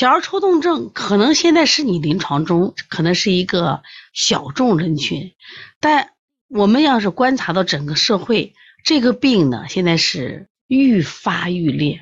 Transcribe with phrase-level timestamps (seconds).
[0.00, 3.82] 小儿抽动症可能现在是你临床中可能是一个
[4.14, 5.34] 小众人群，
[5.78, 6.12] 但
[6.48, 12.00] 我们要是观察到整个社会，这个病呢现在是愈发愈烈，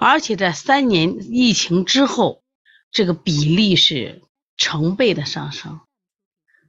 [0.00, 2.42] 而且在三年疫情之后，
[2.90, 4.22] 这个比例是
[4.56, 5.80] 成倍的上升。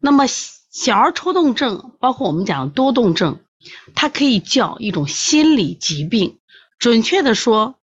[0.02, 3.40] 那么小儿抽动症，包括我们讲多动症，
[3.96, 6.38] 它可以叫一种心理疾病，
[6.78, 7.80] 准确的说。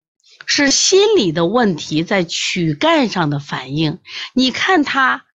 [0.47, 3.99] 是心理的问题在躯干上的反应。
[4.35, 5.27] 你看他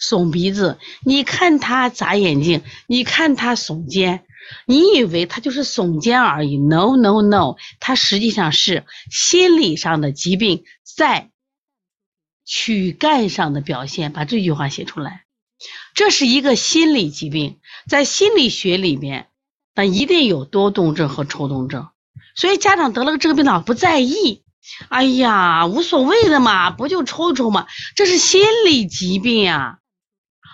[0.00, 4.24] 耸鼻子，你看他眨眼睛，你看他耸肩，
[4.64, 10.64] 你以为他就是耸肩而已？No No No，他实际上是心理上的疾病
[10.96, 11.30] 在
[12.44, 14.12] 躯干上的表现。
[14.12, 15.24] 把这句话写出来，
[15.94, 19.28] 这是一个心理疾病，在心理学里面，
[19.74, 21.88] 那一定有多动症和抽动症。
[22.38, 24.44] 所以家长得了这个病老不在意，
[24.90, 27.66] 哎呀，无所谓的嘛，不就抽抽嘛，
[27.96, 29.80] 这是心理疾病呀。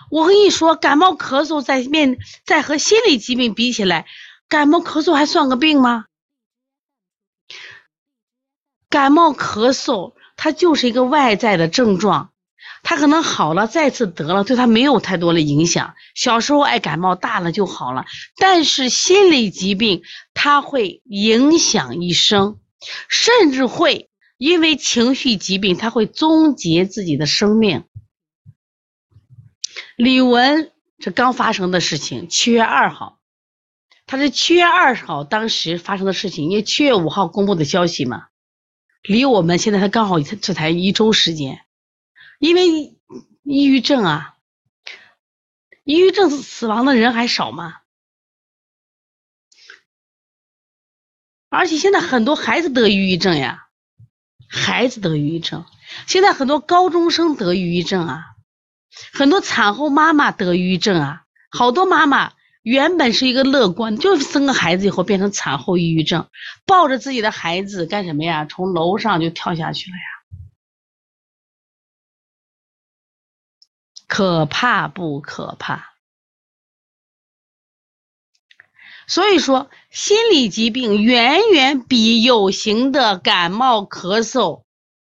[0.09, 4.07] 我跟你说，感冒咳嗽在面在和心理疾病比起来，
[4.49, 6.05] 感冒咳嗽还算个病吗？
[8.89, 12.31] 感冒咳嗽它就是一个外在的症状。
[12.87, 15.95] 他可能好了，再次得了，对他没有太多的影响。
[16.13, 18.05] 小时候爱感冒，大了就好了。
[18.37, 20.03] 但是心理疾病，
[20.35, 22.59] 它会影响一生，
[23.09, 27.85] 甚至会因为情绪疾病，他会终结自己的生命。
[29.97, 33.17] 李文这刚发生的事情，七月二号，
[34.05, 38.25] 他是七月二号当时发生的事情，因为七月五号公布的消息嘛，
[39.01, 41.64] 离我们现在才刚好这才一周时间。
[42.39, 42.97] 因为
[43.43, 44.35] 抑郁症啊，
[45.83, 47.77] 抑郁症死亡的人还少吗？
[51.49, 53.67] 而且现在很多孩子得抑郁症呀，
[54.49, 55.63] 孩子得抑郁症，
[56.05, 58.25] 现在很多高中生得抑郁症啊，
[59.13, 66.27] 很多产后妈妈得抑郁症啊，好多妈妈原本是一个乐观，就是生个孩子以后变成产后抑郁症，
[66.65, 68.45] 抱着自己的孩子干什么呀？
[68.45, 70.03] 从楼上就跳下去了呀。
[74.07, 75.93] 可怕不可怕？
[79.07, 84.63] 所以说，心理疾病远远比有形的感冒、咳嗽、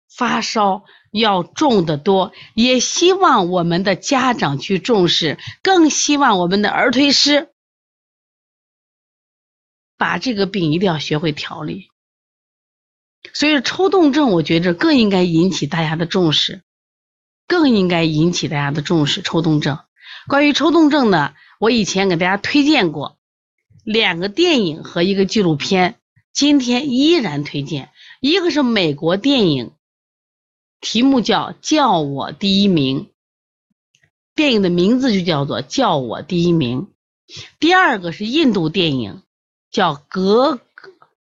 [0.09, 2.33] 发烧要重得多。
[2.53, 7.53] 也希望我们的家长去重视，更希望我们的儿推师
[9.95, 11.89] 把这个病一定要学会调理。
[13.33, 16.61] 所以，抽动症我觉着更应该引起大家的重视。
[17.47, 19.21] 更应该引起大家的重视。
[19.21, 19.79] 抽动症，
[20.27, 23.17] 关于抽动症呢，我以前给大家推荐过
[23.83, 25.95] 两个电影和一个纪录片，
[26.33, 27.89] 今天依然推荐。
[28.19, 29.71] 一个是美国电影，
[30.81, 33.05] 题目叫《叫我第一名》，
[34.35, 36.87] 电影的名字就叫做《叫我第一名》。
[37.59, 39.21] 第二个是印度电影，
[39.69, 40.59] 叫《格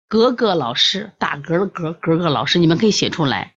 [0.07, 3.55] 格格老师》，打嗝的格格格老师，你们可以写出来。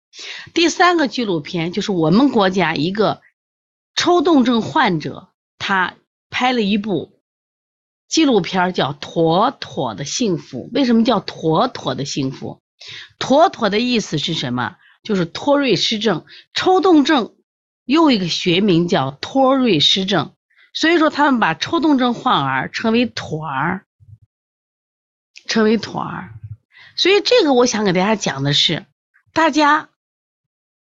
[0.53, 3.21] 第三个纪录片就是我们国家一个
[3.97, 5.97] 抽动症患者，他
[6.31, 7.21] 拍了一部
[8.09, 10.69] 纪录片，叫《妥妥的幸福》。
[10.73, 12.61] 为什么叫妥妥的幸福？
[13.19, 14.77] 妥妥的意思是什么？
[15.03, 16.25] 就是托瑞氏症。
[16.53, 17.35] 抽动症
[17.85, 20.35] 又一个学名叫托瑞氏症，
[20.73, 23.85] 所以说他们把抽动症患儿称为妥儿，
[25.49, 26.35] 称为妥儿。
[26.97, 28.87] 所以这个我想给大家讲的是，
[29.33, 29.89] 大家。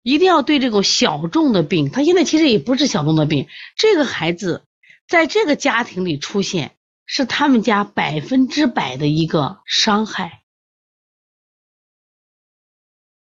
[0.04, 3.48] 一定要对这种小众的病，他现在其实也不是小众的病。
[3.78, 4.66] 这个孩子
[5.08, 6.76] 在这个家庭里出现，
[7.06, 10.42] 是他们家百分之百的一个伤害。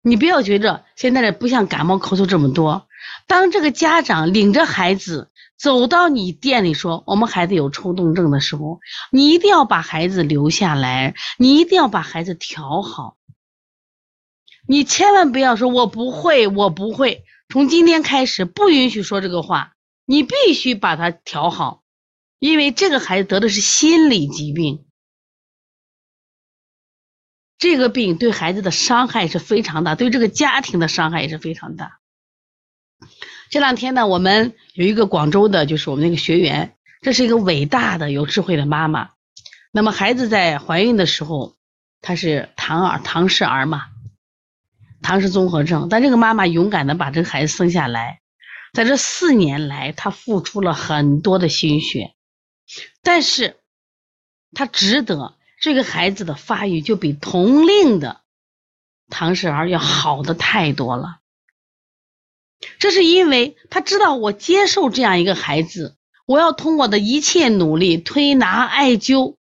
[0.03, 2.89] 你不要觉着现在的不像感冒咳嗽这么多。
[3.27, 8.81] 当这个家长领着孩子走到你店里说我们孩子有抽动症的时候，
[9.11, 13.17] 你一定要把孩子留下来，你一定要把孩子调好。
[14.67, 17.25] 你千万不要说“我不会，我不会”。
[17.53, 19.73] 从今天开始，不允许说这个话。
[20.07, 21.83] 你必须把它调好，
[22.39, 24.85] 因为这个孩子得的是心理疾病，
[27.57, 32.01] 这个病对孩子的伤害是非常大，对这个家庭的伤害也是非常大。
[33.49, 39.13] 这两天呢，我们有一个广州的，就是我们那个学员，这是一个伟大的、有智慧的妈妈。
[39.73, 41.57] 那么孩子在怀孕的时候，
[42.03, 43.87] 她是唐儿、唐氏儿嘛。
[45.05, 48.23] 唐氏综合症，但这个妈妈勇敢的把这个孩子生下来，
[48.73, 52.15] 在这四年来，她付出了很多的心血，
[53.03, 53.59] 但是，
[54.55, 58.23] 她值得这个孩子的发育就比同龄的
[59.11, 61.19] 唐氏儿要好的太多了。
[62.79, 69.37] 这是因为他知道我接受这样一个孩子，我要通过的一切努力，推拿、艾灸，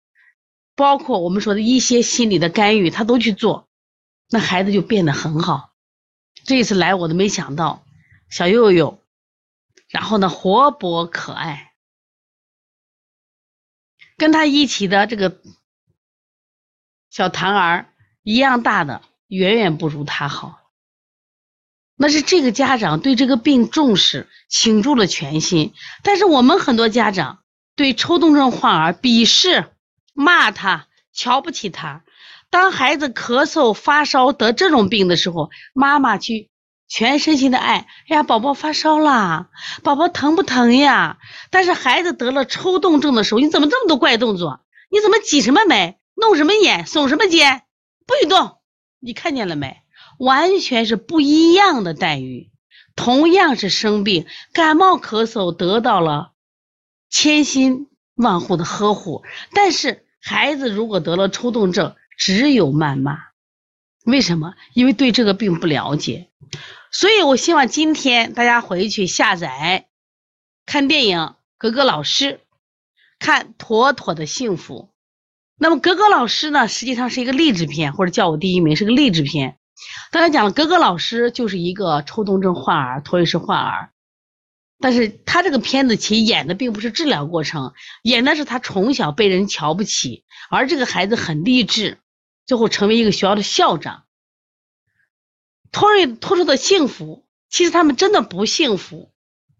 [0.76, 3.63] 包括我们说的一些心理的干预，他都去做，
[4.34, 5.70] 那孩子就变得很好。
[6.44, 7.86] 这一次来我都没想到，
[8.28, 9.00] 小佑佑，
[9.86, 11.72] 然后呢活泼可爱，
[14.16, 15.40] 跟他一起的这个
[17.10, 17.86] 小谭儿
[18.24, 20.58] 一样大的，远远不如他好。
[21.94, 25.72] 那是这个家长对这个病重视，倾注了全心。
[26.02, 27.44] 但是我们很多家长
[27.76, 29.70] 对抽动症患儿鄙视、
[30.12, 32.02] 骂他、瞧不起他。
[32.54, 36.50] 当孩子咳嗽、发烧得这种病的时候，妈妈去
[36.86, 37.88] 全身心的爱。
[38.06, 39.48] 哎呀，宝宝发烧啦，
[39.82, 41.18] 宝宝疼不疼呀？
[41.50, 44.60] 但是孩子得了抽动症的时候，你怎么这么多怪动作？
[44.88, 47.62] 你怎么挤什么眉、弄什么眼、耸什么肩？
[48.06, 48.58] 不许动！
[49.00, 49.78] 你看见了没？
[50.20, 52.52] 完全是不一样的待遇，
[52.94, 56.30] 同样是生病，感冒咳嗽得到了
[57.10, 63.18] 千辛万苦的呵护，但是孩子如果得了抽动症，只有谩骂。
[64.04, 64.54] 为什么？
[64.74, 66.28] 因为对这个病不了解。
[66.90, 69.86] 所以我希望今天大家回去下载
[70.66, 71.18] 看电影
[71.58, 72.34] 《格格老师》，
[73.18, 74.90] 看《妥妥的幸福》。
[75.56, 79.58] 那么《格格老师》呢，实际上是一个励志片，或者叫我第一名是个励志片。
[80.10, 83.90] 刚才讲了，格格老师就是一个抽动症患儿、托瑞氏患儿，
[84.78, 87.72] 但是他这个片子其实演的并不是治疗过程，
[88.02, 91.98] 演的是他从小被人瞧不起，而这个孩子很励志，
[92.46, 94.04] 最后成为一个学校的校长。
[95.72, 99.12] 托瑞托出的幸福，其实他们真的不幸福，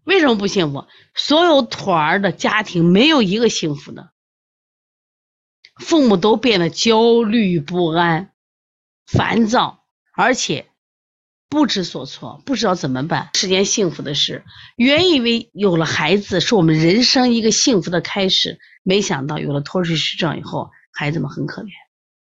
[0.03, 0.85] 为什么不幸福？
[1.13, 4.11] 所有托儿的家庭没有一个幸福的，
[5.75, 8.33] 父母都变得焦虑不安、
[9.05, 9.83] 烦躁。
[10.17, 10.67] 而且
[11.49, 14.45] 不知所措，不知道怎么办，是件幸福的事。
[14.77, 21.71] 原以为有了孩子是我们人生一个幸福的开始，没想到有了脱水失症以后，孩子们很可怜，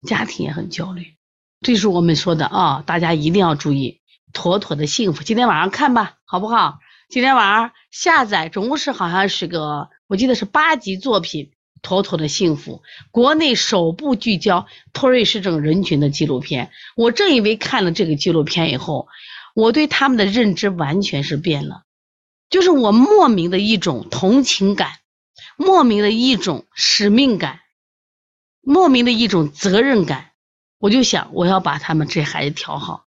[0.07, 1.13] 家庭也很焦虑。
[1.61, 4.01] 这是我们说的啊，大家一定要注意，
[4.33, 5.21] 妥妥的幸福。
[5.21, 6.79] 今天晚上看吧，好不好？
[7.09, 11.51] 今天晚上下载，总共是好像是个，我记得是八集作品。
[11.83, 12.81] 妥妥的幸福，
[13.11, 16.71] 国内首部聚焦托瑞氏症人群的纪录片。
[16.95, 19.07] 我正因为看了这个纪录片以后，
[19.53, 21.83] 我对他们的认知完全是变了，
[22.49, 24.93] 就是我莫名的一种同情感，
[25.55, 27.59] 莫名的一种使命感，
[28.69, 30.31] 莫名的一种责任感。
[30.77, 33.05] 我就想，我要把他们这孩子调好。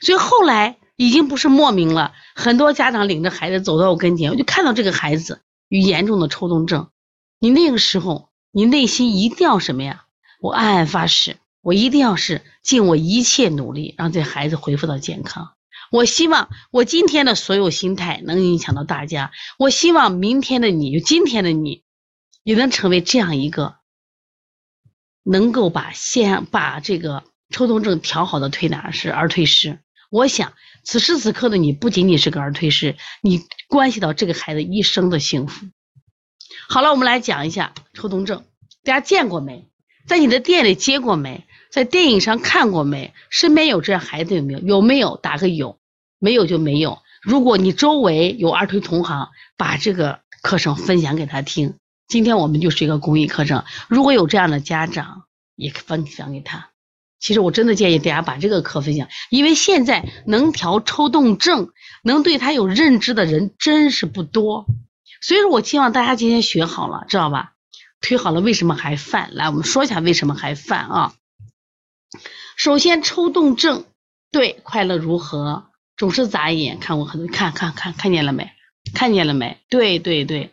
[0.00, 6.90] 所以后来已经不是莫名了，很多家长领着孩子走到我跟前，我就看到这个孩子有严重的抽动症。
[7.40, 10.04] 你那个时候，你内心一定要什么呀？
[10.40, 15.54] 我暗暗发誓，我一定要是尽我一切努力，让这孩子恢复到健康。
[15.90, 19.32] 我希望我今天的所有心态能影响到大家。
[19.58, 21.82] 我希望明天的你，就今天的你，
[22.44, 23.74] 也能成为这样一个
[25.28, 29.80] 能够把先把这个抽动症调好的推拿是、儿推师。
[30.08, 30.52] 我想，
[30.84, 35.66] 此时此刻的你不仅仅是个儿推师，你关系到这个孩子一生的幸福。
[36.68, 38.44] 好了，我们来讲一下抽动症，
[38.84, 39.68] 大家见过没？
[40.06, 41.44] 在你的店里接过没？
[41.72, 43.12] 在电影上看过没？
[43.28, 44.60] 身边有这样孩子有没有？
[44.60, 45.16] 有没有？
[45.16, 45.80] 打个有，
[46.20, 46.98] 没有就没有。
[47.20, 51.74] 如果你周围有二推同行，把这个课程分享给他听。
[52.08, 55.24] 今天我们就是一个公益课程，如果有这样的家长，
[55.56, 56.70] 也分享给他。
[57.18, 61.70] 其实我真的建议大家把这个课分享，因为现在能调抽动症、
[62.02, 64.66] 能对他有认知的人真是不多。
[65.20, 67.54] 所以说我希望大家今天学好了，知道吧？
[68.00, 69.34] 推好了，为什么还犯？
[69.34, 71.14] 来，我们说一下为什么还犯啊？
[72.56, 73.84] 首先，抽动症
[74.30, 75.70] 对快乐如何？
[75.96, 78.52] 总是眨眼，看过很多，看看看看见了没？
[78.94, 79.58] 看见了没？
[79.70, 80.52] 对对对，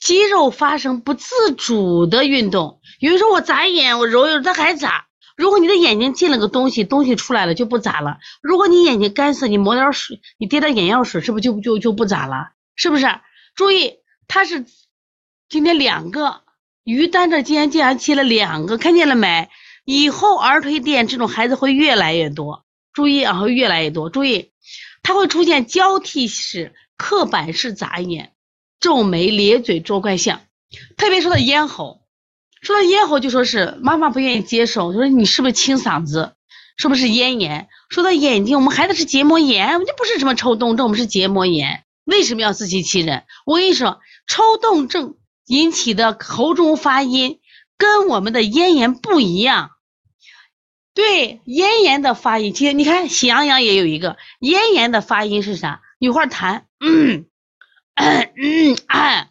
[0.00, 2.80] 肌肉发生不自主的运动。
[3.00, 5.06] 有人说我眨眼，我揉揉，它还眨。
[5.36, 8.18] 如果你的眼睛进了个东西，东西出来了就不眨了。
[8.40, 12.50] 如果你眼睛干涩，你抹点水，你滴点眼药水，是不是就就就不眨了？
[12.76, 13.06] 是不是？
[13.54, 13.94] 注意，
[14.28, 14.64] 他是
[15.48, 16.42] 今天两个
[16.84, 19.48] 于丹这今天竟然接了两个，看见了没？
[19.84, 22.64] 以后儿推店这种孩子会越来越多。
[22.92, 24.10] 注意啊，会越来越多。
[24.10, 24.52] 注意，
[25.02, 28.33] 他会出现交替式、刻板式眨眼、
[28.80, 30.40] 皱眉、咧嘴、作怪相。
[30.96, 32.02] 特别说到咽喉，
[32.60, 36.34] 说到咽喉就说是妈妈不愿意接受，就说你是不是清嗓子？
[36.76, 37.68] 是不是咽炎？
[37.88, 41.84] 说到眼睛，我们孩子是结膜炎，我们就不是什么抽动症，我们是结膜炎。
[42.04, 43.22] 为什么要自欺欺人？
[43.46, 45.14] 我跟你说，抽动症
[45.46, 47.38] 引起的喉中发音
[47.78, 49.70] 跟我们的咽炎不一样。
[50.94, 55.80] 对，咽炎的发音，其实你看喜羊羊也有一个咽炎的发音是啥？
[55.98, 57.26] 女孩痰，嗯
[57.96, 59.28] 嗯嗯啊，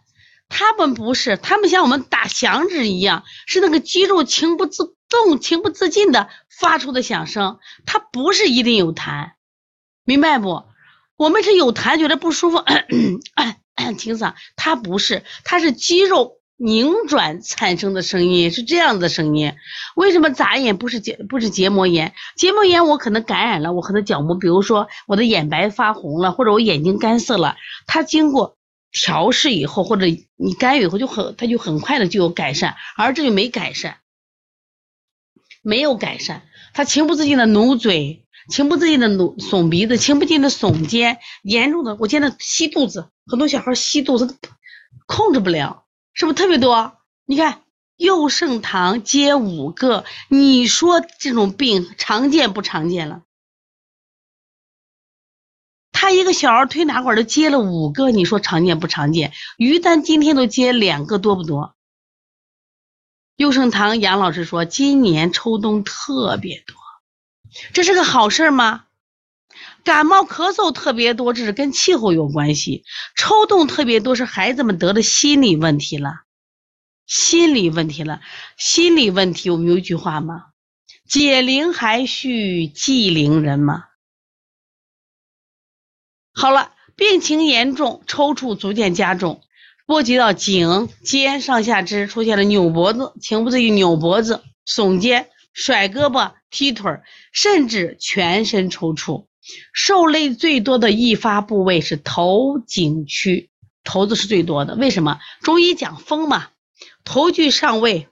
[0.49, 9.31] 他们不是，他们像我们打响指一样，是那个肌肉情不自动、情不自禁的发出的响声，他不是一定有痰，
[10.05, 10.65] 明白不？
[11.15, 12.57] 我们是有痰，觉得不舒服，
[13.97, 16.39] 清嗓，他不是，他是肌肉。
[16.57, 19.53] 拧转产生的声音是这样的声音，
[19.95, 22.13] 为什么眨眼不是结不是结膜炎？
[22.37, 27.57] 结膜炎我可能感染了，我可能角膜，比如说我的眼白发红了，或者我眼睛干涩了，
[27.87, 28.55] 它经过
[28.91, 33.97] 调试以后，或者你干预以后就很，它就很快的就有改善，而这就没改善，
[35.63, 36.43] 没有改善，
[36.73, 44.37] 他情不自禁的努嘴，情不自禁的努耸鼻子，情不自禁的耸肩，严重的我见到吸肚子，很多小孩吸肚子
[45.07, 45.82] 控制不了。
[46.13, 46.97] 是不是特别多？
[47.25, 47.61] 你看
[47.97, 53.23] 右盛堂接五个，你说这种病常见不常见了？
[55.91, 59.31] 他一个小儿推拿馆都接了五个，你说常见不常见？
[59.57, 61.75] 于丹今天都接两个，多不多？
[63.35, 66.75] 右盛堂杨老师说，今年秋冬特别多，
[67.73, 68.85] 这是个好事吗？
[69.83, 72.83] 感冒咳嗽特别多，这是跟气候有关系；
[73.15, 76.21] 抽动特别多，是孩子们得的心理问题了，
[77.05, 78.21] 心理问题了，
[78.57, 79.49] 心理问题。
[79.49, 80.45] 我们有一句话吗？
[81.07, 83.83] 解铃还须系铃人吗？
[86.33, 89.41] 好了，病情严重，抽搐逐渐加重，
[89.85, 97.01] 波及到颈、肩、上下肢，出现了扭脖子，情不自禁扭脖子、耸肩、甩胳膊、踢腿，
[97.33, 99.27] 甚至全身抽搐。
[99.73, 103.49] 受累最多的易发部位是头颈区，
[103.83, 104.75] 头子是最多的。
[104.75, 105.19] 为什么？
[105.41, 106.49] 中医讲风嘛，
[107.03, 108.07] 头居上位，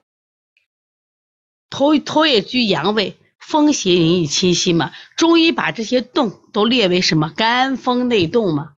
[1.70, 4.92] 头头也居阳位，风邪引以侵袭嘛。
[5.16, 7.30] 中医把这些动都列为什么？
[7.30, 8.76] 肝风内动嘛。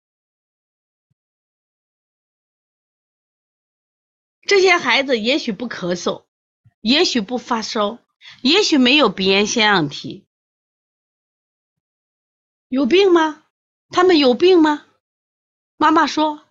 [4.46, 6.24] 这些孩子也许不咳嗽，
[6.82, 7.98] 也许不发烧，
[8.42, 10.26] 也许没有鼻炎腺样体。
[12.74, 13.44] 有病吗？
[13.90, 14.84] 他们有病吗？
[15.76, 16.42] 妈妈说：“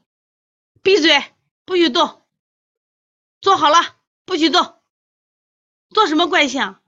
[0.81, 1.21] 闭嘴，
[1.65, 2.21] 不许动，
[3.41, 4.75] 坐好了，不许动，
[5.89, 6.79] 做什么怪象？”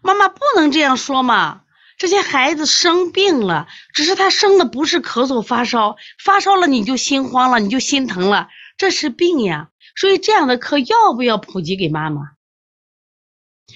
[0.00, 1.64] 妈妈不能这样说嘛！
[1.98, 8.48] 这些孩子生病了，只是他生的不是咳嗽发烧，发烧了你就心慌了，你就心疼了，
[8.78, 9.70] 这是病呀。
[9.96, 12.30] 所以这样的课要不要普及给妈妈？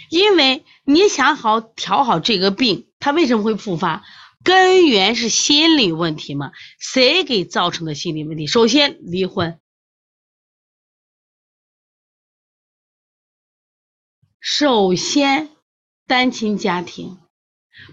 [0.08, 4.06] 因为你想好调好这个病，他为什么会复发？
[4.42, 6.52] 根源是心理问题嘛？
[6.78, 8.46] 谁给造成的心理问题？
[8.46, 9.60] 首先离婚，
[14.40, 15.50] 首先
[16.06, 17.18] 单亲家庭，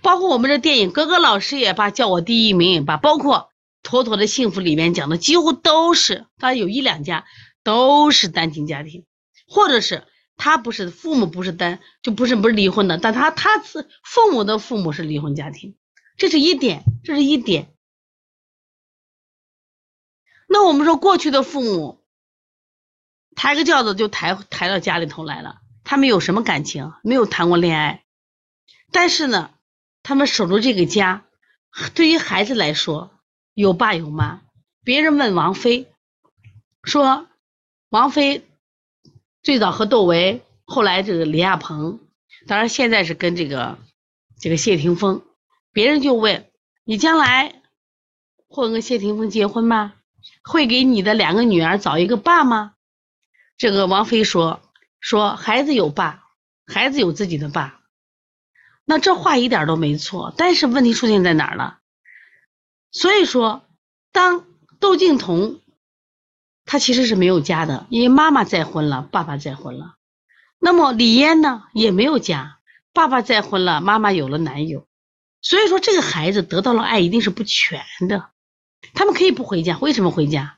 [0.01, 3.51] 包括我们这电影，格格老师也罢，叫我第一名也罢，包括
[3.84, 7.25] 妥妥的幸福里面讲的，几乎都是，当然有一两家
[7.63, 9.06] 都是单亲家庭，
[9.48, 15.75] 或者是他不是父母不是单，就不是不是离婚的，但他他是父母的父母是离婚家庭。
[16.18, 17.72] 这是一点，这是一点。
[20.48, 22.04] 那我们说过去的父母
[23.36, 26.94] 抬个轿子就抬抬到家里头来了，他们有什么感情？
[27.04, 28.04] 没有谈过恋爱，
[28.92, 29.52] 但是呢，
[30.02, 31.24] 他们守住这个家。
[31.94, 33.12] 对于孩子来说，
[33.54, 34.42] 有爸有妈。
[34.84, 35.86] 别人问王菲
[36.84, 37.28] 说，
[37.90, 38.48] 王菲
[39.44, 42.00] 最早和窦唯，后来这个李亚鹏，
[42.48, 43.78] 当然现在是跟这个
[44.40, 45.22] 这个谢霆锋。
[45.78, 46.50] 别人就问
[46.86, 47.62] 你将来
[48.48, 49.94] 会跟谢霆锋结婚吗？
[50.44, 52.74] 会给你的两个女儿找一个爸吗？
[53.58, 54.60] 这个王菲说
[55.00, 56.24] 说孩子有爸，
[56.66, 57.82] 孩子有自己的爸，
[58.86, 60.34] 那这话一点都没错。
[60.36, 61.78] 但是问题出现在哪儿了？
[62.90, 63.64] 所以说，
[64.12, 64.48] 当
[64.80, 65.62] 窦靖童
[66.66, 69.94] 他其实是没有家的，因为妈妈再婚了，爸爸再婚了。
[70.58, 72.58] 那么李嫣呢，也没有家，
[72.94, 74.88] 爸爸再婚了，妈妈有了男友。
[75.41, 78.32] 所以说，这个孩子得到了爱一定是不全的。
[78.94, 80.58] 他们可以不回家，为什么回家？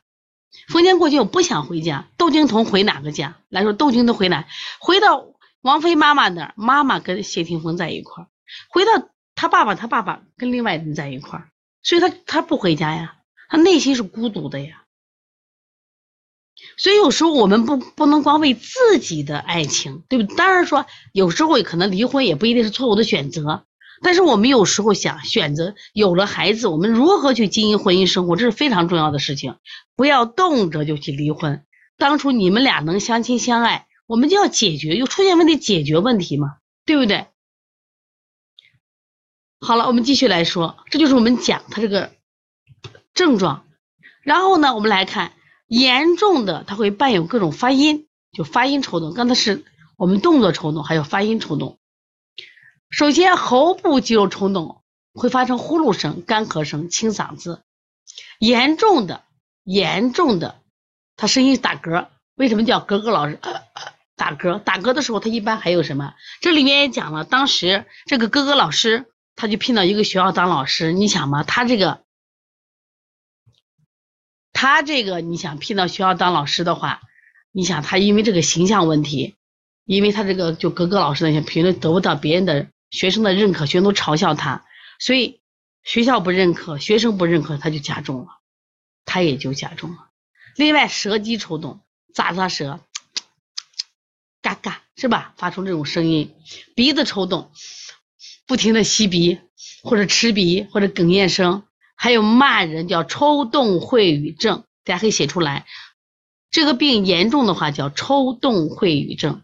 [0.68, 2.08] 逢年过节我不想回家。
[2.18, 3.38] 窦靖童回哪个家？
[3.50, 4.48] 来说，窦靖童回哪？
[4.80, 5.28] 回到
[5.62, 8.28] 王菲妈妈那儿，妈妈跟谢霆锋在一块儿；
[8.70, 11.50] 回到他爸爸，他爸爸跟另外人在一块儿。
[11.84, 13.16] 所以他他不回家呀，
[13.50, 14.84] 他内心是孤独的呀。
[16.78, 20.36] 所以有时候我们不不能光为自己的爱情，对不？
[20.36, 23.66] 当然说，有时候可能离婚也不一定是错误的选择。
[24.02, 29.56] 但是我们有时候想选择有了孩子，我们如何去经营婚姻生活，这是非常重要的事情。
[29.96, 31.66] 不要动辄就去离婚。
[31.98, 37.28] 当初你们俩能相亲相爱，我们就要解决，又出现问题解决问题嘛，对不对？
[39.60, 42.12] 好了，我们继续来说，这就是我们讲它这个
[43.14, 43.66] 症状。
[44.22, 45.34] 然后呢，我们来看
[45.68, 49.14] 严重的，它会伴有各种发音，就发音抽动。
[49.14, 49.66] 刚才是
[49.98, 51.79] 我们动作抽动，还有发音抽动。
[52.90, 54.82] 首先，喉部肌肉抽动
[55.14, 57.62] 会发生呼噜声、干咳声、清嗓子。
[58.40, 59.24] 严重的，
[59.64, 60.60] 严重的，
[61.16, 62.08] 他声音打嗝。
[62.36, 63.40] 为什么叫格格老师
[64.16, 64.60] 打嗝？
[64.60, 66.14] 打嗝的时候，他一般还有什么？
[66.42, 70.92] 这里面也讲了，当时这个格格老师他就聘到一个学校当老师。
[70.92, 72.04] 你想嘛，他这个，
[74.52, 77.02] 他这个，你想聘到学校当老师的话，
[77.52, 79.36] 你想他因为这个形象问题，
[79.86, 84.66] 因为他这个就格格老师那些评论得不到别人的学生的认可，学生都嘲笑他，
[85.00, 85.42] 所以
[85.84, 88.28] 学校不认可，学生不认可，他就加重了，
[89.06, 90.10] 他也就加重了。
[90.56, 91.82] 另外，舌肌抽动。
[92.12, 92.80] 咂咂舌，
[94.42, 95.36] 嘎嘎，是吧？
[95.38, 96.34] 发出这种声音，
[96.76, 97.52] 鼻子抽动，
[98.48, 99.40] 不停的吸鼻
[99.84, 101.64] 或者吃鼻或者哽咽声，
[101.96, 105.68] 还有骂人叫抽动秽语症，大家可以写出来。
[106.50, 109.44] 这个病严重的话叫抽动秽语症。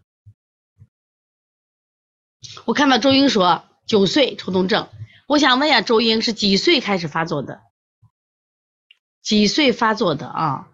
[2.64, 4.88] 我看到周英说九岁抽动症，
[5.26, 7.60] 我想问一下周英是几岁开始发作的？
[9.22, 10.68] 几岁发作的啊？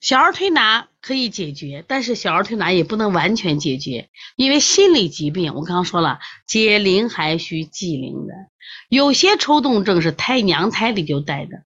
[0.00, 8.48] 小儿推拿可以解决，但是小儿推拿也不能完全解决，因为心理疾病我刚刚说了，解铃还需系铃人。
[8.88, 11.62] 有些抽动症是胎娘胎里就带的，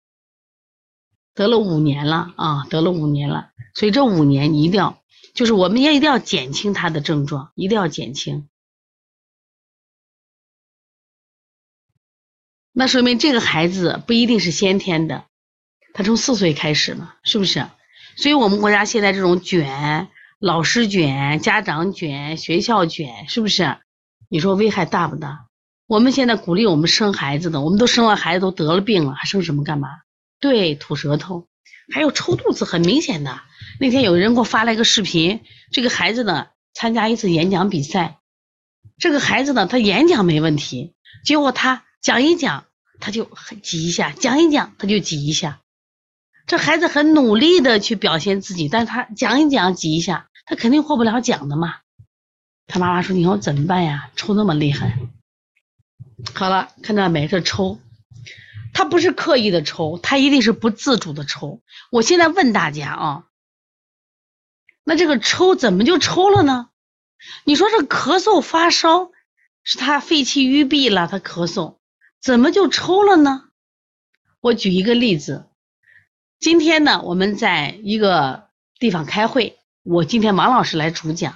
[1.33, 5.01] 得了五年了啊，得了五年了，所以这五年你一定要，
[5.35, 8.47] 就是我们也一定要减轻他的症状，一定要减轻。
[12.71, 15.25] 那说明这个孩子不一定是先天的，
[15.93, 17.67] 他从四岁开始了，是不是？
[18.17, 23.77] 所以我们国家现在这种卷，老师卷、家长卷、学校卷，是不是？
[24.29, 25.47] 你说危害大不大？
[25.85, 29.89] 我们现在鼓励我们生孩子的，我们都生了孩子都得了病了，还生什么干嘛？
[30.39, 31.47] 对，吐舌头，
[31.93, 33.41] 还有抽肚子，很明显的。
[33.79, 38.19] 那天有人给我发了一个视频，这个孩子呢参加一次演讲比赛，
[38.97, 42.65] 这个孩子呢他演讲没问题，结果他讲一讲
[42.99, 43.29] 他就
[43.61, 45.61] 挤一下，讲一讲他就挤一下。
[46.47, 51.77] 这孩子很努力的去表现自己，但是他讲一讲挤一下，他肯定获不了奖的嘛。
[52.67, 54.11] 他妈妈说：“你说怎么办呀？
[54.15, 54.97] 抽那么厉害。”
[56.33, 57.27] 好了，看到没？
[57.27, 57.79] 这抽，
[58.73, 61.61] 他不是刻意的抽，他一定是不自主的抽。
[61.91, 63.23] 我现在问大家啊，
[64.85, 66.69] 那这个抽怎么就抽了呢？
[67.43, 69.09] 你说这咳嗽发烧，
[69.63, 71.77] 是他肺气郁闭了，他咳嗽，
[72.21, 73.45] 怎么就抽了呢？
[74.39, 75.47] 我举一个例子。
[76.39, 81.35] 今天呢，我们在一个地方开会，我今天王老师来主讲。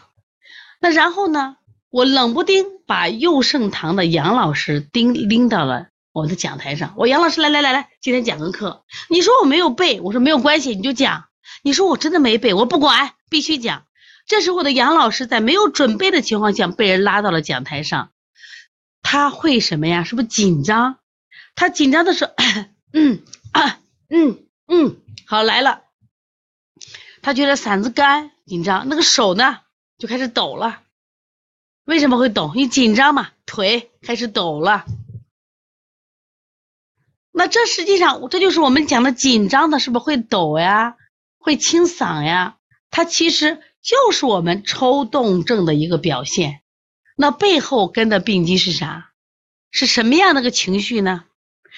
[0.80, 1.58] 那然后呢，
[1.90, 6.94] 我冷不丁把佑圣堂的杨老师拎拎到了我的讲台上。
[6.98, 8.84] 我杨老师来来来来，今天讲个课。
[9.10, 11.26] 你说我没有背，我说没有关系，你就讲。
[11.64, 13.86] 你说我真的没背，我不管，必须讲。
[14.26, 18.12] 这时候的杨老师在没有准备的情况下被人拉到了讲台上，
[19.02, 20.04] 他会什么呀？
[20.04, 21.00] 是不是紧张？
[21.56, 22.34] 他紧张的时候，
[22.94, 24.46] 嗯啊嗯。
[24.72, 25.82] 嗯，好来了。
[27.24, 29.62] 他觉得嗓子干，紧张，那个手呢
[29.98, 30.84] 就开始抖了。
[31.86, 32.52] 为什么会抖？
[32.54, 34.86] 你紧张嘛，腿开始抖了。
[37.32, 40.96] 那这实际上，这就是我们讲的紧张的，是不是会抖呀？
[41.39, 42.59] 会清嗓呀？
[42.91, 46.62] 它其实就是我们抽动症的一个表现。
[47.15, 49.12] 那背后跟的病机是啥？
[49.71, 51.25] 是什么样的个情绪呢？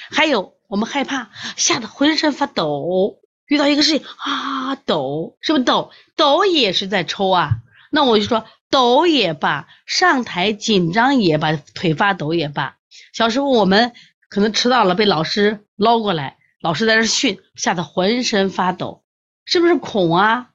[0.09, 0.55] 还有。
[0.71, 3.19] 我们害怕，吓得浑身发抖。
[3.45, 5.91] 遇到一个事情啊，抖，是不是抖？
[6.15, 7.57] 抖也是在抽啊。
[7.91, 12.77] 那我就说，抖也罢，上台紧张也罢，腿发抖也罢。
[13.11, 13.91] 小时候我们
[14.29, 19.03] 可能迟到了，被老师捞过来，老师在这训，吓得浑身发抖，
[19.43, 20.50] 是不是恐啊？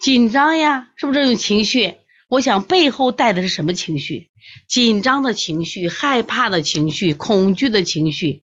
[0.00, 1.96] 紧张呀，是不是这种情绪？
[2.28, 4.30] 我想背后带的是什么情绪？
[4.66, 8.42] 紧张的情绪，害怕的情绪，恐惧的情绪。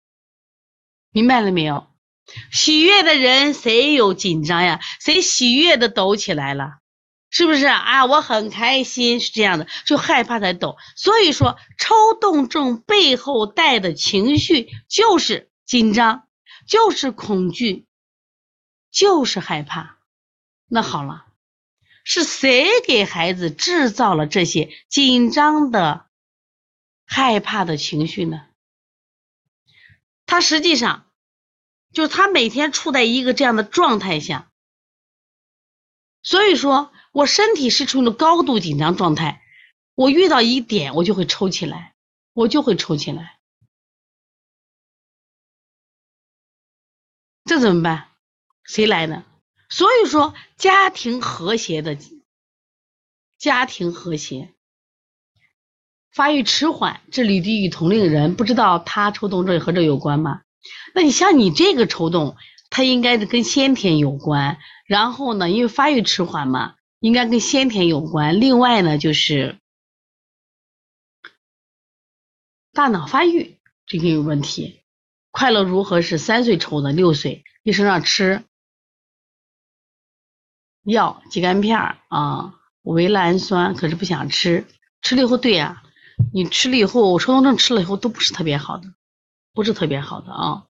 [1.12, 1.88] 明白了没有？
[2.52, 4.80] 喜悦的人谁有紧张呀？
[5.00, 6.80] 谁喜悦的抖起来了？
[7.32, 8.06] 是不是啊？
[8.06, 10.78] 我很开心，是这样的，就害怕才抖。
[10.96, 16.28] 所以说，抽动症背后带的情绪就是紧张，
[16.68, 17.88] 就是恐惧，
[18.92, 19.98] 就是害怕。
[20.70, 21.27] 那好了，
[22.10, 26.08] 是谁给孩子制造了这些紧张的、
[27.06, 28.48] 害怕的情绪呢？
[30.26, 31.04] 他实际上。
[31.94, 34.52] 就是他每天处在一个这样的状态下，
[36.22, 39.42] 所以说我身体是处于高度紧张状态，
[39.96, 41.96] 我遇到一点我就会抽起来，
[42.34, 43.40] 我就会抽起来，
[47.46, 48.10] 这怎么办？
[48.64, 49.26] 谁来呢？
[49.70, 51.98] 所以说，家庭和谐的
[53.38, 54.54] 家庭和谐，
[56.12, 60.42] 发育迟缓，这里低于同龄人，不知道他抽动症和这有关吗？
[60.94, 62.36] 那你像你这个抽动，
[62.70, 68.40] 它应该是跟先天有关，然后呢，因为发育迟缓嘛，应该跟先天有关。
[68.40, 69.60] 另外呢，就是
[72.74, 74.82] 大脑发育这个有问题。
[75.32, 78.44] 快乐如何是三岁抽的，六岁医生让吃
[80.92, 84.66] 药，肌酐片啊，维赖氨酸，可是不想吃，
[85.02, 85.84] 吃了以后，对呀，
[86.34, 88.94] 你吃了以后，抽动症吃了以后都不是特别好的，
[89.54, 90.64] 不是特别好的啊。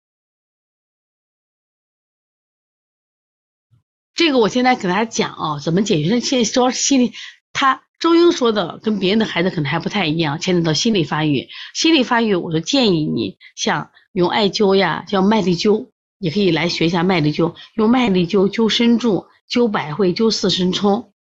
[4.16, 6.20] 这个我现在给大家讲啊，怎么解决？
[6.20, 7.14] 现在说心理，
[7.54, 11.48] 他周英说的跟别人的孩子可能还不太一样，牵扯到心理发育。
[11.76, 21.14] 心理发育，我就建议你像用艾灸呀，叫麦粒灸，也可以来学一下麦粒灸，用麦粒灸灸身柱、灸百会、灸四神冲，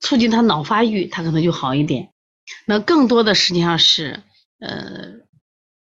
[0.00, 2.10] 促进他脑发育，他可能就好一点。
[2.66, 4.22] 那更多的实际上是，
[4.58, 5.20] 呃，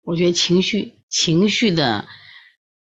[0.03, 2.07] 我觉得情绪、情绪的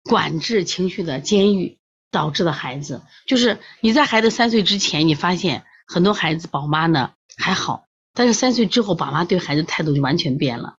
[0.03, 1.79] 管制、情绪的监狱。
[2.13, 10.75] 导致的孩子，就是你在孩子三岁之前，你发现很多孩子宝妈呢还好，但是三岁之后，宝妈对孩子态度就完全变了。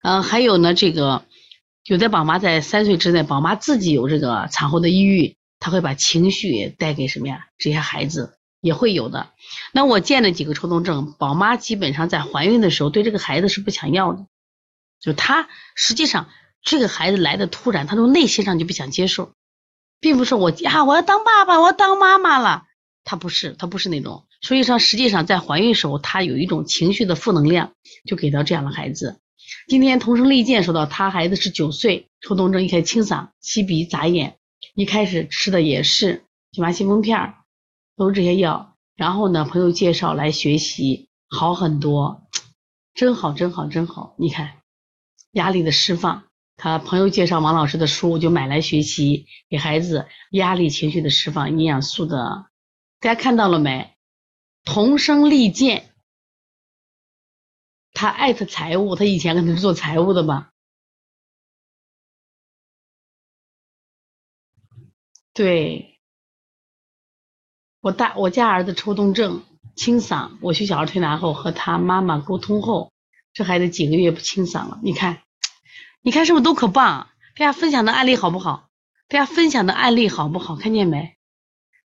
[0.00, 1.26] 嗯，还有呢，这个
[1.84, 7.46] 有的宝妈在三岁之内，宝妈自己有这个产后的抑郁，他会把情绪带给什么呀？
[7.56, 9.30] 这些孩子也会有的。
[9.72, 14.26] 那我见了几个抽动症宝妈，基本上在怀孕的时候对这个孩子是不想要的，
[15.00, 16.28] 就她实际上
[16.62, 19.32] 这个孩子来的突然，她从内心上就不想接受。
[20.00, 22.64] 并不是我啊，我要当爸爸，我要当妈妈了。
[23.04, 24.26] 他不是，他不是那种。
[24.42, 27.72] 所以说，实际上在怀孕时候，他有一种情绪的负能量，
[28.06, 29.18] 就给到这样的孩子。
[29.66, 34.36] 今天同声利剑说到，他孩子是九岁，抽动症，一开始清嗓、吸鼻、眨眼，
[34.74, 37.34] 一开始吃的也是荨麻信风片，
[37.96, 38.76] 都是这些药。
[38.96, 42.26] 然后呢，朋友介绍来学习，好很多，
[42.92, 44.14] 真好，真好，真好。
[44.18, 44.62] 你看，
[45.32, 46.24] 压力的释放。
[46.56, 52.46] 他朋友介绍王老师的书，就买来学习，给孩子压力、情绪的释放、营养素的。
[53.00, 53.96] 大家看到了没？
[54.64, 55.90] 同声利剑，
[57.92, 60.52] 他艾特财务，他以前可能是做财务的吧？
[65.34, 65.98] 对，
[67.80, 69.42] 我大我家儿子抽动症、
[69.74, 72.92] 清嗓，我去小儿推拿后和他妈妈沟通后，
[73.32, 75.18] 这孩子几个月不清嗓了，你看。
[76.02, 77.08] 你看是不是都可棒？
[77.34, 78.68] 大家分享的案例好不好？
[79.08, 80.54] 大家分享的案例好不好？
[80.54, 81.16] 看见没？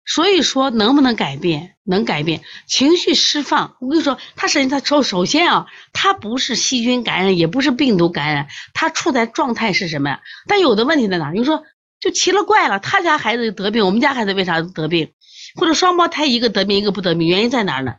[0.04, 1.76] 所以说能不能改变？
[1.84, 3.76] 能改变情绪释放。
[3.78, 10.20] 我跟你说，他首先他首首先啊，他不是细菌感染，也不是病毒感染，他处在状态是什么呀？
[10.48, 11.30] 但有的问题在哪？
[11.30, 11.62] 你说
[12.00, 15.12] 就奇了怪了，他家孩子得病，我们家孩子为啥得病？
[15.54, 17.96] 或者双胞胎一个得病一个不得病，原因在哪儿呢？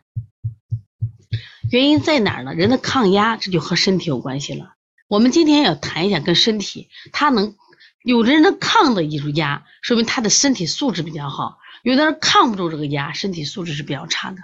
[1.72, 2.54] 原因在哪儿呢？
[2.54, 4.74] 人的抗压，这就和身体有关系了。
[5.08, 7.56] 我们今天要谈一下跟身体，他能
[8.04, 14.38] 有的人能抗得住压，说明他的身体素质比较好；有的人抗不住这个压，身体素质是比较差的，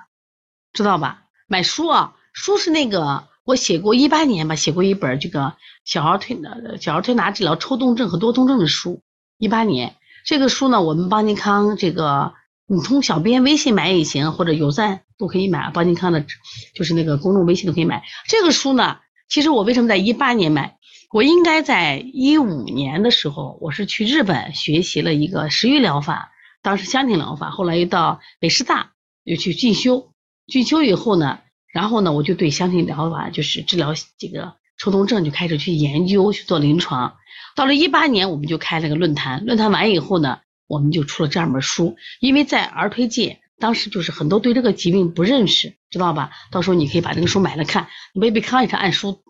[0.73, 1.23] 知道吧？
[1.47, 9.01] 买书啊，书是那个我写过一八年吧，写过一本这个小儿推拿、小儿推拿治疗抽动症和多动症的书。
[9.43, 12.33] 一八年这个书呢，我们邦尼康这个
[12.65, 16.25] 你从小编微信买也行，或者有赞都可以买，邦尼康的
[16.73, 18.99] 就是那个公众微信都可以买这个书呢。
[19.27, 20.77] 其实我为什么在一八年买？
[21.11, 28.91] 我应该在一五年的时候，我是去日本学习了一个食欲疗法，当时香庭疗法，后来又到北师大
[29.25, 30.13] 又去进修，
[30.47, 31.39] 进修以后呢，
[31.73, 37.15] 然后呢，我就对香庭疗法就是治疗这个抽动症就开始去研究去做临床。
[37.55, 43.39] 到了一八年，我们就开了个论坛，论坛完以后呢，我们就出了这样本书，因为在儿推界。
[43.59, 46.31] 当时就是很多对这个疾病不认识，知道吧？
[46.51, 49.21] 到时候你可以把这个书买了看，你未必康也是按书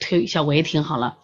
[0.00, 1.18] 推，效果也挺好了。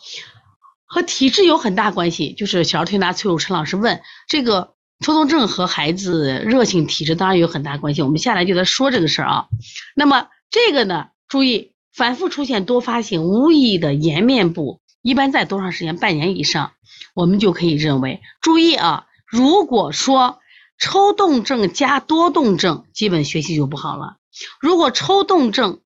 [0.85, 8.03] 和体质有很大关系，就是小儿推拿崔有成老师问这个抽动症和孩子热性体质当然有很大关系。
[8.03, 9.47] 我们下来就在说这个事儿啊。
[9.97, 15.99] 那么这个呢，注意反复出现多发性无意义的颜面部，一般在多长时间？
[15.99, 16.73] 半年以上，
[17.15, 20.39] 我们就可以认为，注意啊，如果说。
[20.79, 24.17] 抽动症加多动症，基本学习就不好了。
[24.59, 25.81] 如果抽动症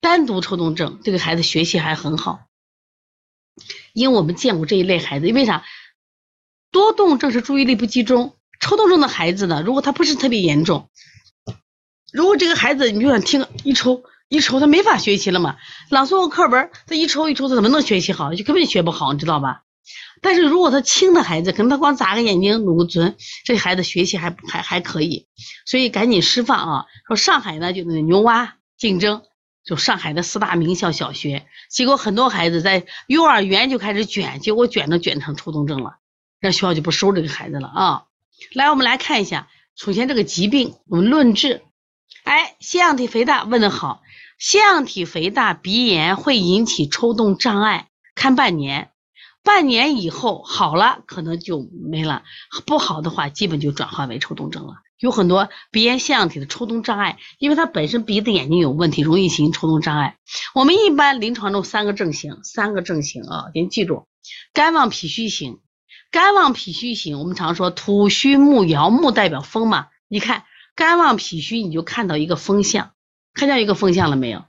[0.00, 2.46] 单独抽动症，这个孩子学习还很好，
[3.92, 5.26] 因为我们见过这一类孩子。
[5.26, 5.64] 因为啥？
[6.70, 10.90] 多动症是注意力不集中，抽动症的孩子呢，如果他不是特别严重，
[12.12, 15.56] 如果这个孩子你就想听一抽，一抽他没法学习了嘛。
[15.90, 18.34] 朗诵课文，他一抽一抽，他怎么能学习好？
[18.34, 19.62] 就根本学不好，你知道吧？
[20.20, 25.28] 但是如果他轻的孩子，可能他光眨个眼睛、努个嘴，这孩子学习还还还可以。
[25.66, 26.84] 所以赶紧释放啊！
[27.06, 29.22] 说上海呢，就那牛蛙竞争，
[29.64, 35.98] 就上海的四大名校小学，结果很多孩子在幼儿园就开始卷，结果卷着卷成抽动症了，
[36.40, 38.04] 让学校就不收这个孩子了啊！
[38.52, 41.62] 来，我们来看一下，首先这个疾病，我们论治。
[42.22, 44.00] 哎，腺样体肥大问的好，
[44.38, 48.90] 腺样体肥大鼻炎会引起抽动障碍，看半年。
[49.42, 52.22] 半年以后好了，可能就没了；
[52.64, 54.76] 不好的话，基本就转化为抽动症了。
[54.98, 60.16] 有很多鼻炎腺样体的抽动障碍，因为它本身鼻子眼睛有问题，容易形成抽动障碍。
[60.54, 64.06] 我们一般临床中三个症型，三个症型啊，您记住：
[64.54, 65.58] 肝旺脾虚型。
[66.10, 69.88] 肝旺脾虚型，我们常说土虚木摇，木代表风嘛。
[70.08, 70.44] 你看
[70.74, 72.92] 肝旺脾虚，你就看到一个风象，
[73.34, 74.44] 看见一个风向了没有？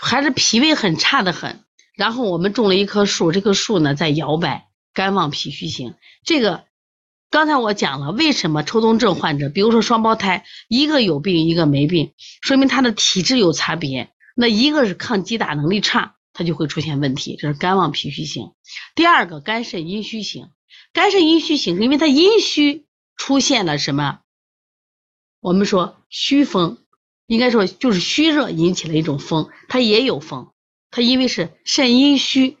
[0.00, 1.64] 还是脾胃很差的很。
[1.94, 5.94] 然后我们种了一棵树，这棵树呢在摇摆，肝旺脾虚型。
[6.24, 6.64] 这个
[7.30, 14.10] 刚才我讲了，为什么抽动症患者，比如说双胞胎，一个有病一个没病，说明他的体质有差别。
[14.34, 18.52] 那一个是抗击打能力差，他就会出现问题，这是肝旺脾虚型。
[18.94, 20.48] 第二个肝肾阴虚型，
[20.94, 24.20] 肝肾阴虚型因为他阴虚出现了什么？
[25.40, 26.78] 我们说虚风，
[27.26, 30.50] 应该说就是虚热引起了一种风，它也有风。
[30.90, 32.58] 它因为是肾阴虚，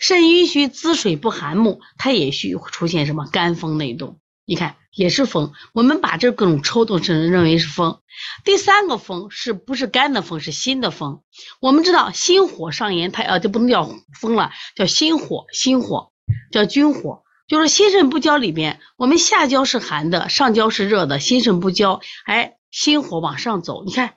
[0.00, 4.18] 肾阴虚滋水不含木，它也需出现什么肝风内动？
[4.46, 8.00] 你看也是风，我们把这各种抽动症认为是风。
[8.44, 10.38] 第三个风是不是肝的风？
[10.38, 11.22] 是心的风。
[11.60, 16.12] 我们知道心火上炎，它啊就不能叫风了，叫心火，心火
[16.52, 24.16] 叫君火，就是心肾不交里边，我们下焦是寒的，上焦是热的，心肾不交，哎，心火往上走，你看。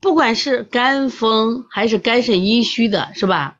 [0.00, 3.58] 不管是肝风还是肝肾阴虚的，是吧？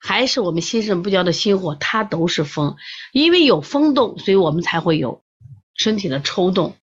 [0.00, 2.76] 还是我们心肾不交的心火，它都是风。
[3.12, 5.22] 因为有风动，所以我们才会有
[5.74, 6.76] 身体的抽动。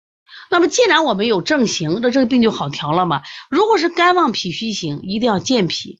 [0.51, 3.23] 那么，既然我们有症型，那这个病就好调了嘛。
[3.49, 5.99] 如果是肝旺脾虚型，一定要健脾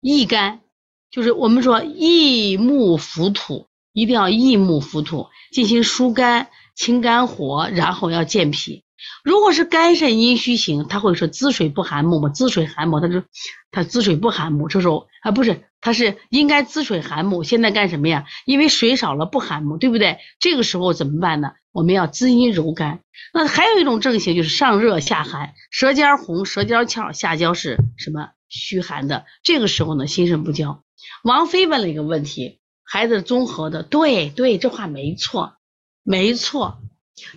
[0.00, 0.62] 益肝，
[1.10, 8.82] 就是我们说益木扶土，一定要益木扶土，进行疏肝、清肝火，然后要健脾。
[9.24, 13.22] 如果是肝肾阴虚型，他会说滋水不含木嘛，滋水含木，他说
[13.70, 18.26] 他滋水不含木，这时候啊不是，他是应该滋水含木，现在干什么呀？
[18.44, 20.18] 因为水少了不含木，对不对？
[20.40, 21.52] 这个时候怎么办呢？
[21.72, 23.00] 我们要滋阴柔肝。
[23.32, 29.24] 那还有一种症型就是上热下寒，舌尖红，舌尖翘，下焦是什么虚寒的？
[29.42, 30.82] 这个时候呢，心肾不交。
[31.24, 35.54] 王菲问了一个问题，孩子综合的，对对，这话没错，
[36.02, 36.78] 没错。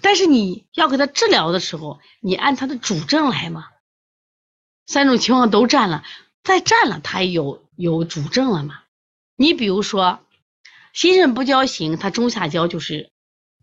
[0.01, 3.67] 但是你要给他治疗的时候，你按他的主症来嘛。
[4.87, 6.03] 三种情况都占了，
[6.43, 8.81] 再占了，他有有主症了嘛？
[9.35, 10.19] 你比如说，
[10.93, 13.11] 心肾不交型，他中下焦就是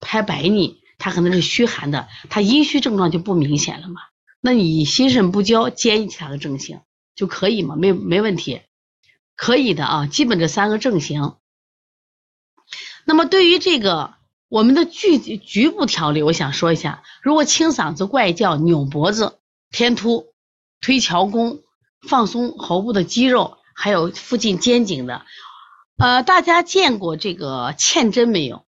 [0.00, 4.00] 拍白腻，他可能是虚寒的，他阴虚症状就不明显了嘛。
[4.40, 6.80] 那你心肾不交，兼其他的症型
[7.14, 7.76] 就可以嘛？
[7.76, 8.62] 没没问题，
[9.36, 10.06] 可以的啊。
[10.06, 11.36] 基本这三个症型。
[13.04, 14.14] 那么对于这个。
[14.52, 19.38] 我们的局局部调理，我想说一下：如果清嗓子、怪叫、扭脖子、
[19.70, 20.34] 天突、
[20.82, 21.62] 推桥弓、
[22.06, 25.24] 放松喉部的肌肉，还有附近肩颈的，
[25.96, 28.66] 呃，大家见过这个嵌针没有？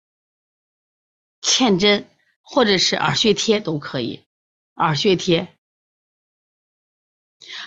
[1.44, 2.10] 嵌针
[2.42, 4.26] 或者是耳穴贴都可以。
[4.74, 5.56] 耳穴贴，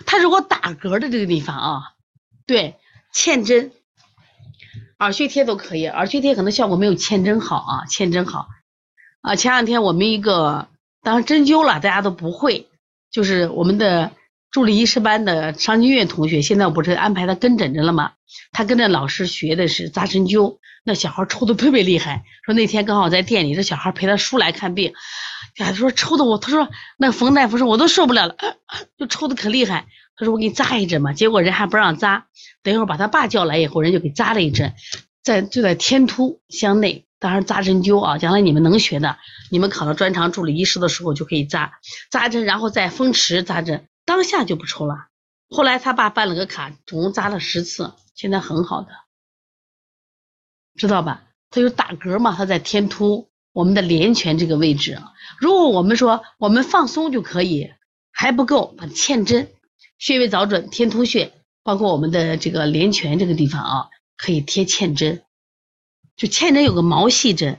[0.04, 1.94] 它如果打嗝的这个地方啊，
[2.44, 2.76] 对，
[3.14, 3.70] 嵌针。
[5.00, 8.48] 耳穴贴都可以，耳穴贴可能效果没有嵌针好啊，嵌针好。
[9.22, 10.68] 啊，前两天我们一个，
[11.02, 12.68] 当针灸了，大家都不会，
[13.10, 14.12] 就是我们的
[14.50, 18.12] 助理医师班的商金月同学，现在我不是安排他跟诊着了吗？
[18.52, 22.24] 他跟着老师学的是扎针灸，那小孩抽的特别厉害。
[22.44, 24.92] 说那天刚好在店里，这小孩陪他叔来看病，
[25.56, 28.36] 呀，他说抽的我，他说那冯大夫说我都受不了了，
[28.98, 29.86] 就抽的可厉害。
[30.20, 32.26] 他说我给你扎一针嘛，结果人还不让扎。
[32.62, 34.74] 等一会儿把他爸叫来以后，人就给扎了一针，
[35.22, 39.16] 在就在天突向内，当然扎针灸啊，将来你们能学的，
[39.50, 41.78] 你们考到专长助理医师的时候就可以扎
[42.10, 45.06] 扎针，然后在风池扎针，当下就不抽了。
[45.48, 48.88] 后来他爸办了个卡，总共扎了十次，现在很好的，
[50.74, 51.22] 知道吧？
[51.48, 55.00] 他有打嗝嘛，他在天突我们的连泉这个位置。
[55.38, 57.72] 如果我们说我们放松就可以，
[58.12, 59.50] 还不够，把嵌针。
[60.00, 61.30] 穴位找准，天突穴，
[61.62, 65.22] 包括我们的这个连泉这个地方啊，可以贴嵌针。
[66.16, 67.58] 就嵌针有个毛细针，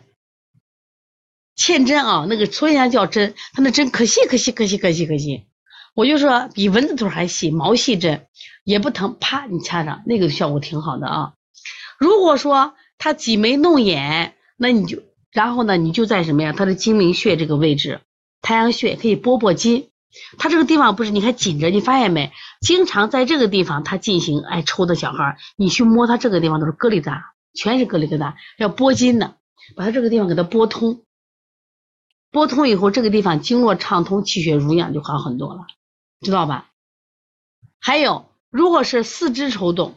[1.56, 5.46] 嵌针啊，那个说一下叫针，它那针可细可细可细可细可细。
[5.94, 8.26] 我就说比蚊子腿还细，毛细针
[8.64, 11.34] 也不疼，啪你掐上，那个效果挺好的啊。
[12.00, 16.54] 如果说他挤眉弄眼，那你就然后呢，你就在什么呀？
[16.54, 18.02] 他的睛明穴这个位置，
[18.42, 19.91] 太阳穴可以拨拨筋。
[20.38, 22.32] 他这个地方不是你看紧着，你发现没？
[22.62, 27.22] 经常在这个地方他进行爱抽的小孩，你去摸他这个地方都是疙瘩，
[27.54, 29.38] 全是疙瘩疙瘩，要拨筋的，
[29.76, 31.04] 把他这个地方给他拨通，
[32.30, 35.66] 拨通以后，这个地方经络畅通，气血濡养就好很多了，
[36.22, 36.70] 知道吧？
[37.80, 39.96] 还有，如果是四肢抽动，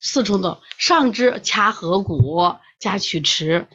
[0.00, 3.66] 四抽动，上肢掐合谷加曲池，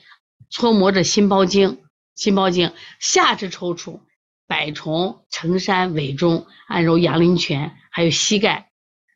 [0.49, 1.83] 搓摩着心包经，
[2.15, 3.99] 心包经，下肢抽搐。
[4.47, 8.71] 百虫、承山、尾中，按揉阳陵泉，还有膝盖，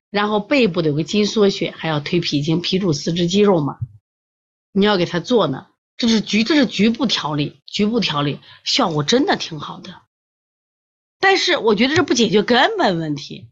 [0.09, 3.77] 然后背部的有个筋缩穴，还要推脾经，脾主四肢肌肉嘛。
[4.71, 10.01] 你要给他做呢，这是局，这是局部调理，局部调理效果真的挺好的。
[11.19, 13.49] 但是我觉得这不解决根本问题。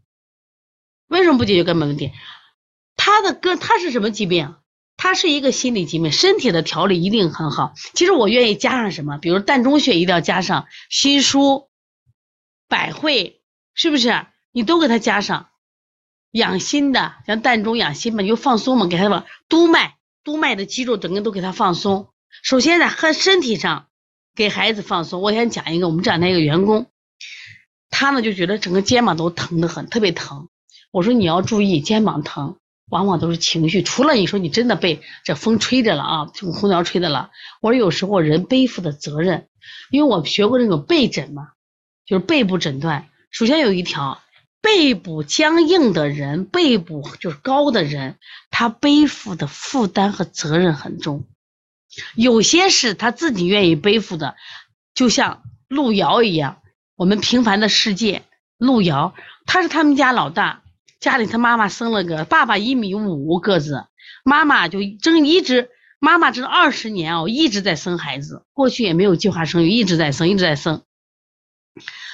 [1.07, 2.11] 为什么不解决根本问题？
[2.95, 4.55] 他的根他是什么疾病？
[4.97, 7.73] 它是一个心理疾病，身体的调理一定很好。
[7.93, 11.67] 其实我愿意加上什么，比如膻中穴一定要加上心腧。
[12.67, 13.41] 百会
[13.75, 14.25] 是不是？
[14.51, 15.49] 你都给他加上
[16.31, 19.25] 养心的，像膻中养心嘛，你就放松嘛，给他吧。
[19.47, 22.09] 督脉，督脉的肌肉整个都给他放松。
[22.41, 23.87] 首先在和身体上
[24.35, 25.21] 给孩子放松。
[25.21, 26.87] 我先讲一个，我们这两天一个员工，
[27.91, 30.49] 他呢就觉得整个肩膀都疼得很，特别疼。
[30.91, 32.57] 我说你要注意，肩膀疼
[32.89, 33.81] 往往都是情绪。
[33.81, 37.31] 除了你说你真的被这风吹着了啊，这种空调吹的了。
[37.61, 39.47] 我说有时候人背负的责任，
[39.89, 41.49] 因为我学过那种背诊嘛。
[42.07, 44.21] 就是背部诊断，首先有一条，
[44.61, 48.19] 背部僵硬的人，背部就是高的人，
[48.51, 51.25] 他背负的负担和责任很重。
[52.15, 54.35] 有些是他自己愿意背负的，
[54.93, 56.61] 就像路遥一样，
[56.95, 58.21] 我们平凡的世界，
[58.59, 59.15] 路遥，
[59.47, 60.61] 他是他们家老大，
[60.99, 63.85] 家里他妈妈生了个爸爸一米五个子，
[64.23, 70.83] 妈妈就争一直，妈妈这二十年哦一直在生孩子，过去也没有计划生育，一直在生，一直在生。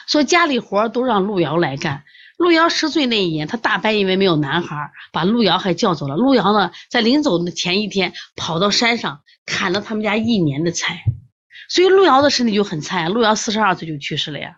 [0.07, 2.03] 说家里活都让路遥来干。
[2.37, 6.15] 路遥十岁那一年，他大伯因为没有男孩，把路遥还叫走了。
[6.15, 11.03] 路遥呢，在临走的前一天，跑到山上砍了他们家一年的菜，
[11.69, 13.07] 所以路遥的身体就很差。
[13.09, 14.57] 路遥四十二岁就去世了呀，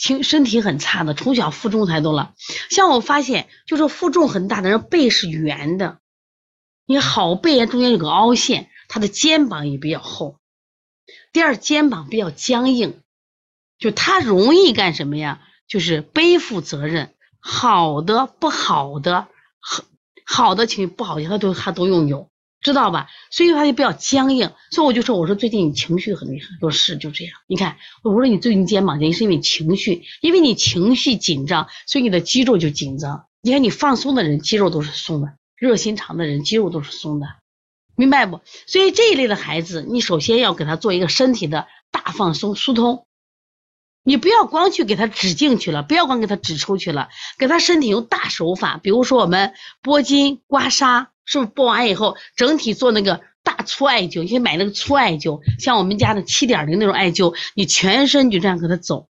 [0.00, 2.32] 情身体很差的，从小负重太多了。
[2.70, 5.98] 像我发现，就是负重很大的人背是圆的，
[6.86, 10.38] 你好背中间有个凹陷，他的肩膀也比较厚。
[11.32, 13.02] 第二，肩膀比较僵硬。
[13.78, 15.42] 就他容易干什么呀？
[15.68, 19.28] 就是背负责任，好的不好的，
[19.60, 19.84] 好
[20.24, 22.29] 好的情绪不好的他都他都拥有，
[22.60, 23.08] 知道吧？
[23.30, 24.52] 所以他就比较僵硬。
[24.70, 27.34] 所以我就说，我说最近你情绪很厉害，说是就这样。
[27.46, 33.26] 你看，我说你最近肩膀紧，是因为情绪，因为你情绪紧张，所以你的肌肉就紧张。
[33.42, 37.26] 你看你放松的人，肌肉都是松的；热心肠的人，肌肉都是松的，
[37.96, 38.40] 明白不？
[38.66, 43.06] 所以这一类的孩子，你首先要给他做一个身体的大放松、疏通。
[44.02, 54.22] 你不要光去给他指进去了，不要光给他指出去了，给他身体用大手法，比如说我们拨筋、刮痧，是不是拨完以后整体做那个大粗艾灸？
[54.24, 59.08] 你可以买那个粗艾灸，像我们家的七点零那种艾灸，你全身就这样给它走，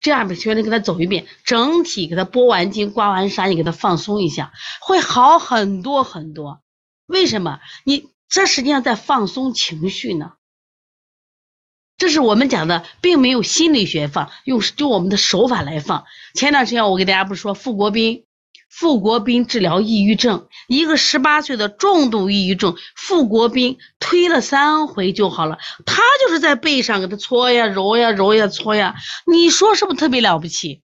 [0.00, 6.62] 这样全身给他走一遍，整体给他拨完筋、刮完痧，你给他放松一下，会好很多很多。
[7.04, 7.60] 为什么？
[7.84, 10.32] 你这实际上在放松情绪呢？
[11.98, 16.06] 这是我们讲的，并没有心理学放，用就我们的手法来放。
[16.32, 18.24] 前段时间我给大家不是说傅国斌，
[18.68, 25.58] 傅国斌治疗抑郁症，一个十八岁的重度抑郁症，傅国斌推了三回就好了。
[25.86, 28.94] 他就是在背上给他搓呀、揉呀、揉呀、搓呀，
[29.26, 30.82] 你说是不是特别了不起？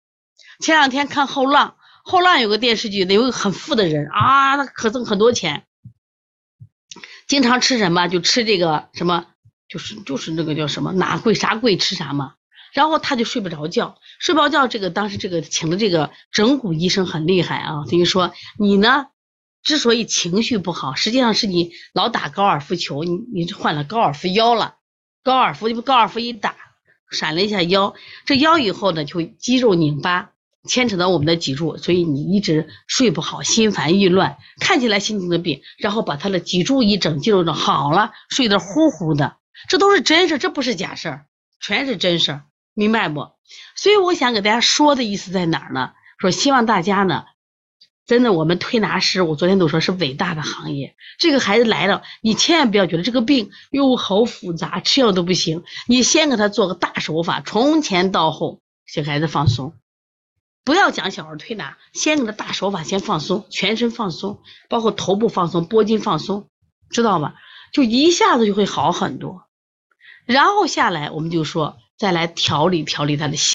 [0.59, 5.65] 前两天看后浪，后浪有个电视剧，有个很富的人啊，他可挣很多钱，
[7.27, 9.27] 经常吃什么就吃这个什么。
[9.69, 12.35] 就是就是那个叫什么哪贵啥贵吃啥嘛，
[12.73, 14.67] 然后他就睡不着觉，睡不着觉。
[14.67, 19.07] 这个当时这个请的这个整骨医生很厉害啊，等于说你呢，
[19.63, 24.75] 之所以情绪不好，实际上是你老打高尔夫球，你你患了高尔夫腰了，
[25.23, 26.55] 高尔夫高尔夫一打
[27.11, 27.93] 闪了一下腰，
[28.25, 30.31] 这腰以后呢就肌肉拧巴，
[30.67, 39.37] 牵扯到我们的脊柱，所以你一直睡不好，心烦意乱，看起来心情的病，然后把他的脊柱一整，肌肉整好了，睡得呼呼的。
[39.69, 41.25] 这都是真事，这不是假事儿，
[41.61, 42.43] 全是真事儿，
[42.73, 43.31] 明白不？
[43.75, 45.91] 所以我想给大家说的意思在哪儿呢？
[46.17, 47.25] 说希望大家呢，
[48.05, 50.95] 真的，我们推拿师，我昨天都说是伟大的行业。
[51.19, 55.63] 这个孩子来了，你千万不要觉得这个病哟好复杂，吃药都不行。
[55.87, 58.61] 你先给他做个大手法，从前到后，
[58.93, 59.73] 给孩子放松。
[60.65, 66.49] 不要讲小儿推拿，先给他大手法先放松，全身放松，包括头部放松、脖筋放松，
[66.89, 67.35] 知道吧？
[67.73, 69.43] 就一下子就会好很多。
[70.25, 73.51] 然后下来我们就说，再来调理调理他的心。